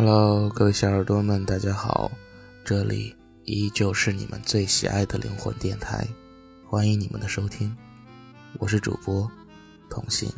[0.00, 2.08] Hello，各位小耳朵们，大家好，
[2.64, 3.12] 这里
[3.46, 6.06] 依旧是你们最喜爱的灵魂电台，
[6.64, 7.76] 欢迎你们的收听，
[8.60, 9.28] 我是主播
[9.90, 10.30] 童心。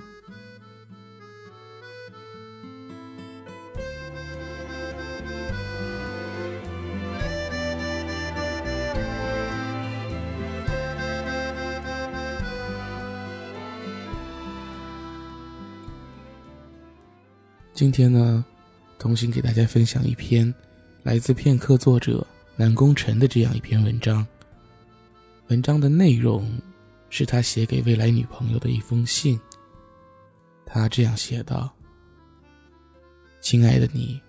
[17.74, 18.42] 今天呢，
[19.00, 20.54] 童心给大家分享一篇
[21.02, 24.24] 来自片刻作者南宫晨的这样一篇文章。
[25.48, 26.60] 文章的内容
[27.08, 29.40] 是他写给未来女朋友的一封信。
[30.66, 31.74] 他这样写道
[33.40, 34.20] ：“亲爱的你，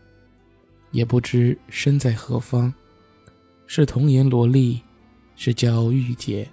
[0.91, 2.73] 也不知身在何方，
[3.67, 4.81] 是童颜萝莉，
[5.35, 6.49] 是骄傲御姐，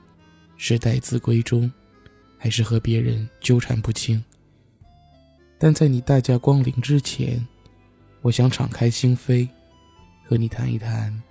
[0.57, 1.71] 是待字闺中，
[2.37, 4.23] 还是和别人纠缠不清。”
[5.57, 7.47] 但在你大驾光临之前，
[8.23, 9.49] 我想敞开心扉，
[10.25, 11.23] 和你谈一谈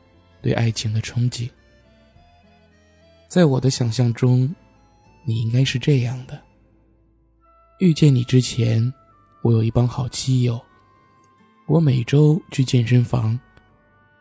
[0.41, 1.49] 对爱情的憧憬。
[3.27, 4.53] 在我的想象中，
[5.25, 6.41] 你应该是这样的：
[7.79, 8.91] 遇见你之前，
[9.41, 10.59] 我有一帮好基友，
[11.67, 13.37] 我每周去健身房，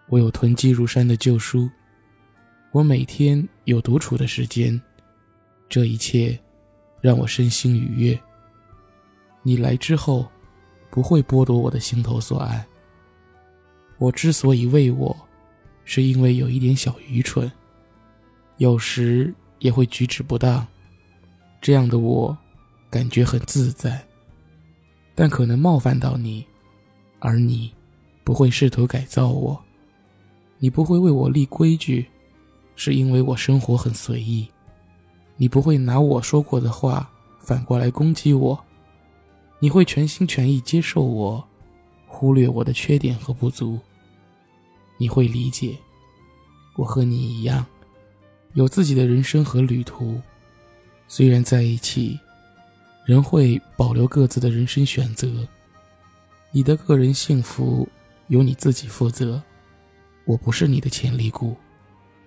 [0.08, 1.70] 我有囤积如山的旧书，
[2.72, 4.78] 我每天有独处的时间，
[5.68, 6.36] 这一切
[7.00, 8.20] 让我身心愉悦。
[9.42, 10.28] 你来之后，
[10.90, 12.66] 不会剥夺我的心头所爱。
[13.98, 15.16] 我之所以为我，
[15.84, 17.50] 是因为有一点小愚蠢，
[18.58, 20.66] 有时也会举止不当。
[21.60, 22.36] 这样的我，
[22.90, 24.06] 感觉很自在。
[25.14, 26.46] 但可能冒犯到你，
[27.18, 27.72] 而你，
[28.22, 29.58] 不会试图改造我。
[30.58, 32.06] 你不会为我立规矩，
[32.76, 34.46] 是因为我生活很随意。
[35.36, 38.58] 你不会拿我说过的话反过来攻击我。
[39.58, 41.42] 你会全心全意接受我，
[42.06, 43.78] 忽略我的缺点和不足。
[44.98, 45.76] 你会理解，
[46.76, 47.64] 我和你一样，
[48.54, 50.20] 有自己的人生和旅途。
[51.08, 52.18] 虽然在一起，
[53.04, 55.46] 仍会保留各自的人生选择。
[56.50, 57.88] 你的个人幸福
[58.28, 59.42] 由你自己负责。
[60.24, 61.56] 我不是你的潜力股，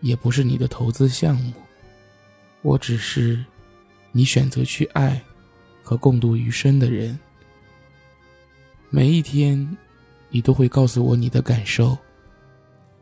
[0.01, 1.51] 也不是你的投资项目。
[2.61, 3.43] 我只是
[4.11, 5.21] 你选择去爱。
[5.89, 7.17] 和共度余生的人，
[8.91, 9.75] 每一天，
[10.29, 11.97] 你都会告诉我你的感受，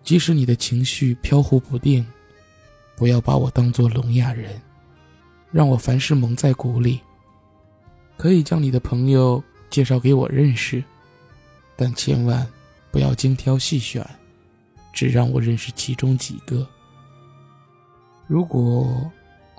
[0.04, 2.08] 即使你的情绪飘忽不定，
[2.96, 4.62] 不要把我当做聋哑人，
[5.52, 7.02] 让我凡事蒙在鼓里。
[8.16, 10.82] 可以将你的朋友介绍给我认识，
[11.76, 12.48] 但千万
[12.90, 14.02] 不要精挑细选，
[14.94, 16.66] 只让我认识其中几个。
[18.28, 19.12] 如果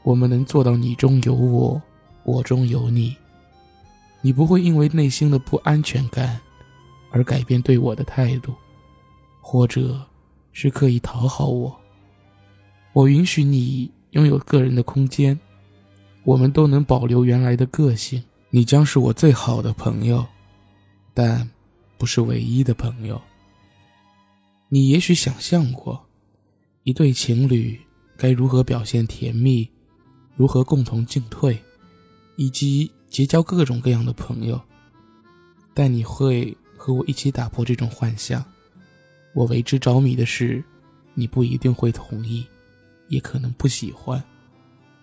[0.03, 1.83] 我们能做到你中有我。
[2.29, 3.17] 我中有你，
[4.21, 6.39] 你不会因为内心的不安全感
[7.11, 8.55] 而改变对我的态度，
[9.41, 9.99] 或者
[10.53, 11.75] 是刻意讨好我。
[12.93, 15.39] 我允许你拥有个人的空间，
[16.23, 18.23] 我们都能保留原来的个性。
[18.51, 20.27] 你将是我最好的朋友，
[21.15, 21.49] 但
[21.97, 23.19] 不是唯一的朋友。
[24.69, 26.07] 你也许想象过，
[26.83, 27.81] 一对情侣
[28.19, 29.67] 该如何表现甜蜜，
[30.37, 31.59] 如何共同进退。
[32.41, 34.61] 以及结交各种各样的朋友，
[35.75, 38.45] 但你会和我一起打破这种幻想。
[39.35, 40.63] 我为之着迷的事，
[41.15, 42.47] 你不一定会同意，
[43.09, 44.23] 也可能不喜欢，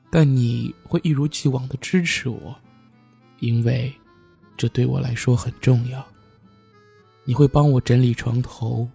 [0.10, 2.58] 但你会一如既往的支持我，
[3.42, 3.94] 因为
[4.56, 6.08] 这对我来说很重要。
[7.26, 8.88] 你会帮我整理床头，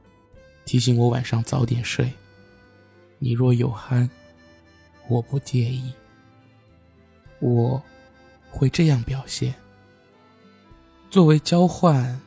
[0.64, 2.10] 提醒我晚上早点睡。
[3.18, 4.08] 你若有憨，
[5.08, 5.92] 我不介意。
[7.38, 7.84] 我。
[8.50, 9.54] 会这样表现。
[11.08, 12.20] 作为交换，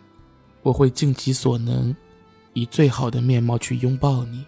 [0.61, 1.95] 我会尽其所能，
[2.53, 4.45] 以最好的面貌去拥抱你。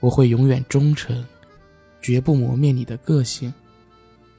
[0.00, 1.26] 我会永远忠诚，
[2.00, 3.52] 绝不磨灭你的个性。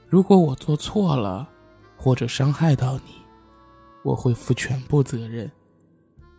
[0.08, 1.48] 如果我做错了，
[1.96, 3.12] 或者伤害到你，
[4.02, 5.50] 我会负全部责任。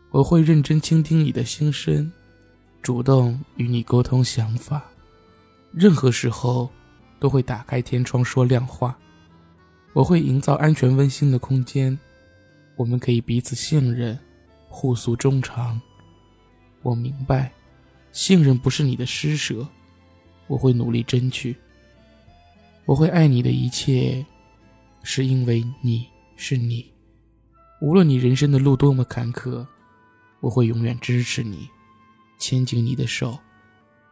[0.10, 2.12] 我会认真倾听你的心声，
[2.82, 4.84] 主动与你沟通想法。
[5.72, 6.70] 任何时候，
[7.18, 8.98] 都会打开天窗说亮话。
[9.94, 11.98] 我会营造安全温馨的空间，
[12.76, 14.18] 我们可以彼此信任，
[14.70, 15.80] 互诉衷肠。
[16.82, 17.52] 我明白，
[18.12, 19.68] 信任不是你的施舍，
[20.48, 21.56] 我会努力争取。
[22.86, 24.26] 我会爱你的一切，
[25.04, 26.90] 是因为你是你。
[27.82, 29.66] 无论你人生的路多么坎坷，
[30.40, 31.68] 我会永远支持你，
[32.40, 33.38] 牵紧你的手，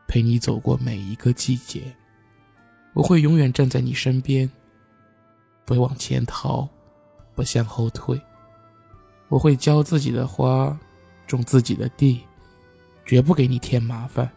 [0.07, 1.95] 陪你走过每一个季节。
[2.93, 4.49] 我会永远站在你身边。
[5.69, 6.67] 不往前逃，
[7.35, 8.19] 不向后退。
[9.27, 10.75] 我会浇自己的花，
[11.27, 12.21] 种自己的地，
[13.05, 14.27] 绝不给你添麻烦。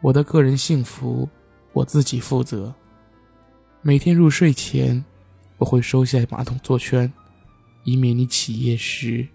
[0.00, 1.28] 我的个人幸福，
[1.72, 2.72] 我自己负责。
[3.82, 5.04] 每天入睡前，
[5.56, 7.12] 我会收下马桶坐圈，
[7.82, 9.26] 以免你起夜时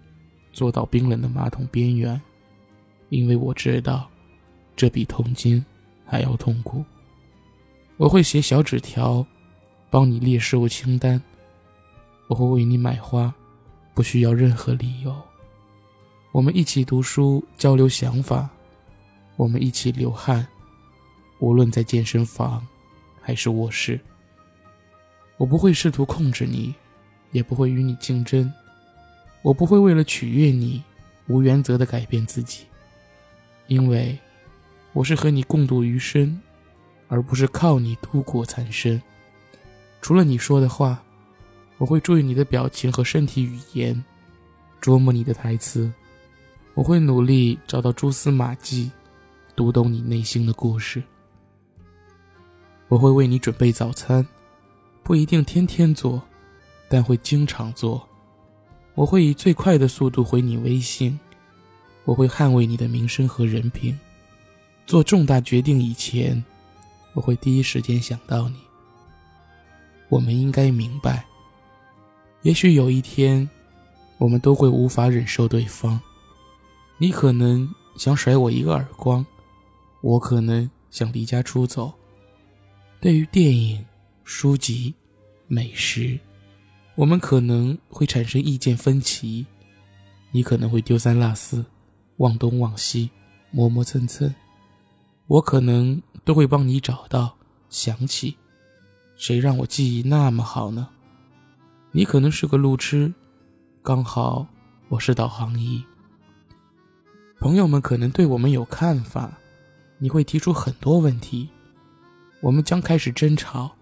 [0.54, 2.22] 坐到冰冷的马桶边缘，
[3.10, 4.10] 因为我知道，
[4.74, 5.62] 这比痛经
[6.06, 6.82] 还要痛苦。
[7.98, 9.26] 我会写小纸条，
[9.94, 11.22] 帮你列事物清单。
[12.26, 13.32] 我会为你买花，
[13.94, 15.16] 不需要任何理由。
[16.32, 18.50] 我们一起读书，交流想法。
[19.36, 20.48] 我们一起流汗，
[21.38, 22.66] 无论在健身房
[23.22, 24.00] 还是卧室。
[25.38, 26.74] 我不会试图控制你，
[27.30, 28.52] 也不会与你竞争。
[29.44, 30.82] 我不会为了取悦你，
[31.28, 32.66] 无原则的改变自己。
[33.68, 34.18] 因为，
[34.94, 36.42] 我是和你共度余生，
[37.10, 39.00] 而不是靠你度过残生。
[40.04, 41.02] 除了你说的话，
[41.78, 44.04] 我会注意你的表情和身体语言，
[44.82, 45.90] 琢磨你的台词。
[46.74, 48.92] 我会努力找到蛛丝马迹，
[49.56, 51.02] 读懂你内心的故事。
[52.90, 54.28] 我会为你准备早餐，
[55.04, 56.22] 不一定天天做，
[56.90, 58.06] 但会经常做。
[58.96, 61.18] 我会以最快的速度回你微信。
[62.04, 63.98] 我会捍卫你的名声和人品。
[64.86, 66.44] 做重大决定以前，
[67.14, 68.58] 我会第一时间想到你。
[70.14, 71.26] 我们应该明白，
[72.44, 73.50] 也许有一天，
[74.20, 76.00] 我们都会无法忍受对方。
[77.00, 79.26] 你可能想甩我一个耳光，
[80.02, 81.92] 我可能想离家出走。
[83.02, 83.84] 对于电影、
[84.24, 84.94] 书籍、
[85.48, 86.20] 美食，
[86.94, 89.44] 我们可能会产生意见分歧。
[90.30, 91.66] 你可能会丢三落四，
[92.18, 93.10] 忘东忘西，
[93.50, 94.32] 磨磨蹭蹭。
[95.26, 97.36] 我可能都会帮你找到、
[97.72, 98.38] 想起。
[99.24, 100.90] 谁让我记忆那么好呢？
[101.94, 103.14] 你可能是个路痴，
[103.82, 104.46] 刚好
[104.90, 105.82] 我是导航仪。
[107.40, 109.32] 朋友们可能对我们有看法，
[109.98, 111.48] 你会提出很多问题，
[112.42, 113.74] 我们将开始争吵，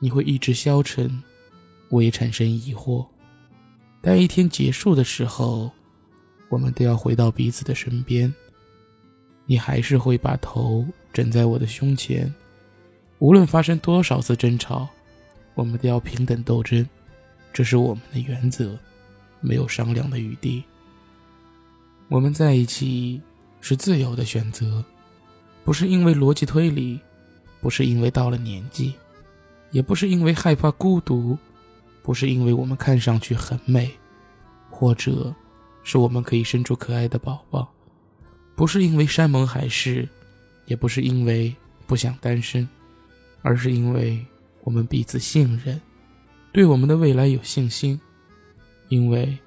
[0.00, 1.22] 你会意志消沉，
[1.88, 3.06] 我也产生疑惑。
[4.02, 5.70] 待一天结束的时候，
[6.48, 8.34] 我们都要回到彼此的身边，
[9.44, 12.34] 你还是会把头枕在我的胸前。
[13.18, 14.86] 无论发生多少次争吵，
[15.54, 16.86] 我们都要平等斗争，
[17.52, 18.78] 这是我们的原则，
[19.40, 20.62] 没有商量的余地。
[22.08, 23.20] 我们在一起
[23.60, 24.84] 是自由的选择，
[25.64, 27.00] 不是因为逻辑推理，
[27.60, 28.94] 不是因为到了年纪，
[29.70, 31.36] 也不是因为害怕孤独，
[32.02, 33.90] 不是因为我们看上去很美，
[34.70, 35.34] 或者
[35.82, 37.66] 是我们可以生出可爱的宝宝，
[38.54, 40.06] 不是因为山盟海誓，
[40.66, 41.52] 也不是因为
[41.86, 42.68] 不想单身，
[43.46, 44.18] 而是因为
[44.64, 45.80] 我们彼此信任，
[46.52, 48.00] 对我们的未来有信心，
[48.88, 49.38] 因为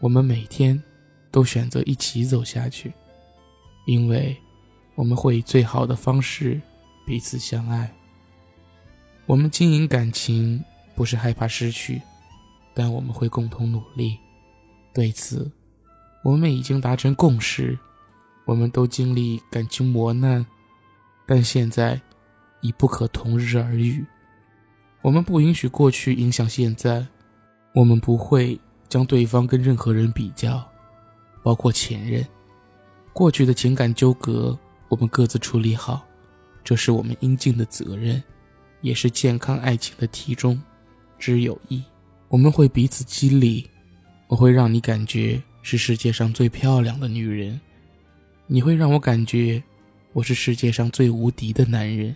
[0.00, 0.82] 我们每天。
[1.28, 2.90] 都选择一起走下去，
[3.84, 4.34] 因为
[4.94, 6.58] 我们会以最好的方式
[7.04, 7.94] 彼此相爱。
[9.26, 12.00] 我们经营感情不是害怕失去，
[12.72, 14.16] 但我们会共同努力。
[14.94, 15.52] 对此，
[16.24, 17.78] 我们已经达成共识。
[18.46, 20.46] 我们都经历感情磨难，
[21.26, 22.00] 但现在
[22.60, 24.04] 已不可同日而语。
[25.02, 27.06] 我们不允许过去影响现在，
[27.74, 28.58] 我们不会
[28.88, 30.62] 将对方跟任何人比较。
[31.42, 32.26] 包括前任，
[33.12, 34.58] 过去的情感纠葛，
[34.88, 36.04] 我们各自处理好，
[36.64, 38.20] 这是我们应尽的责任，
[38.80, 40.60] 也是健康爱情的题中
[41.20, 41.80] 之有益。
[42.26, 43.64] 我们会彼此激励，
[44.26, 47.60] 我会让你感觉是世界上最漂亮的女人，
[48.48, 49.62] 你会让我感觉
[50.12, 52.12] 我是世界上最无敌的男人。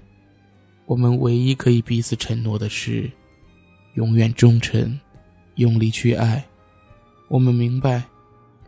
[0.91, 3.09] 我们唯一可以彼此承诺的是，
[3.95, 4.99] 永远忠诚，
[5.55, 6.45] 用力去爱。
[7.29, 8.03] 我们明白。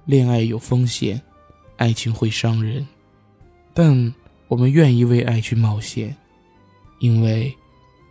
[0.04, 1.20] 恋爱有风险，
[1.78, 2.86] 爱情会伤人，
[3.74, 4.14] 但
[4.46, 6.16] 我们愿意为爱去冒险，
[7.00, 7.52] 因为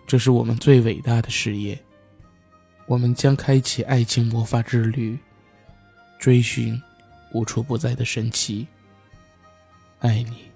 [0.05, 1.79] 这是我们最伟大的事业。
[2.87, 5.17] 我们将开启爱情魔法之旅，
[6.19, 6.77] 追寻
[7.33, 8.67] 无处不在的神奇。
[9.99, 10.50] 爱你。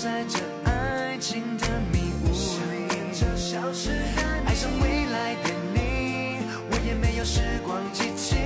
[0.00, 0.38] 在这
[0.70, 2.28] 爱情的迷雾。
[2.30, 3.90] 里
[4.46, 6.38] 爱上未来的你
[6.70, 8.36] 我也没有时光机器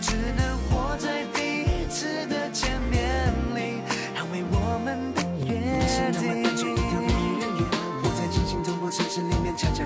[0.00, 3.82] 只能活在第一次的见面里
[4.14, 5.58] 捍卫我们的约
[6.12, 6.30] 定
[8.00, 9.84] 我在里面恰恰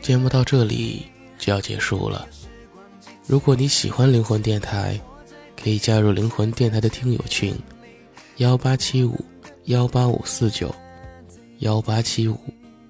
[0.00, 1.02] 节目到这里
[1.38, 2.26] 就要结束了。
[3.26, 4.98] 如果你喜欢灵魂电台，
[5.62, 7.54] 可以加入灵魂电台的听友群：
[8.38, 9.22] 幺八七五
[9.66, 10.74] 幺八五四九，
[11.58, 12.38] 幺八七五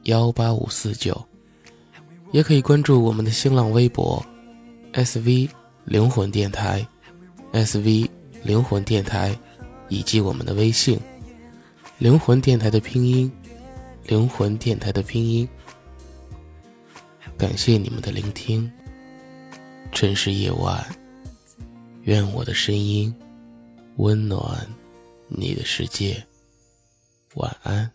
[0.05, 1.21] 幺八五四九。
[2.31, 4.25] 也可以关注我们的新浪微博
[4.93, 5.49] ：SV
[5.85, 6.87] 灵魂电台
[7.53, 8.09] ，SV
[8.45, 9.37] 灵魂电台，
[9.89, 10.99] 以及我们的微信
[11.99, 13.31] “灵魂电台”的拼音，
[14.07, 15.47] 灵魂电台的拼音。
[17.41, 18.71] 感谢你们的聆听。
[19.93, 20.85] 城市夜晚，
[22.03, 23.15] 愿我的声音
[23.97, 24.69] 温暖
[25.27, 26.23] 你的世界。
[27.37, 27.91] 晚安。